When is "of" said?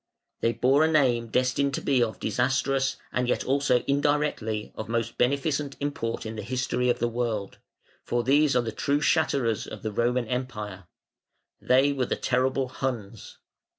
2.01-2.19, 4.73-4.89, 6.89-6.97, 9.67-9.83